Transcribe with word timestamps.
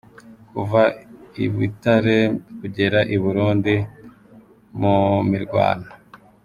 Kuva 0.51 0.81
i 1.43 1.45
Bitare 1.55 2.17
kugera 2.59 2.99
i 3.15 3.17
Burundi 3.23 3.75
mu 4.79 4.97
mirwano. 5.31 5.89